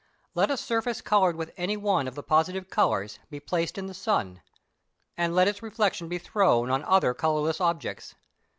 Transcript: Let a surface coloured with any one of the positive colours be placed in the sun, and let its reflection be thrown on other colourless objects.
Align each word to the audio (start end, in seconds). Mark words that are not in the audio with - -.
Let 0.33 0.49
a 0.49 0.57
surface 0.57 0.99
coloured 0.99 1.35
with 1.35 1.53
any 1.57 1.77
one 1.77 2.07
of 2.07 2.15
the 2.15 2.23
positive 2.23 2.71
colours 2.71 3.19
be 3.29 3.39
placed 3.39 3.77
in 3.77 3.85
the 3.85 3.93
sun, 3.93 4.41
and 5.15 5.35
let 5.35 5.47
its 5.47 5.61
reflection 5.61 6.09
be 6.09 6.17
thrown 6.17 6.71
on 6.71 6.83
other 6.85 7.13
colourless 7.13 7.61
objects. 7.61 8.15